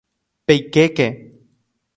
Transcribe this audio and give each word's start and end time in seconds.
¡Peikéke! 0.47 1.07